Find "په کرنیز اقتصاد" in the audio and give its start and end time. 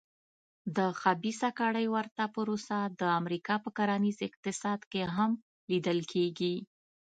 3.63-4.79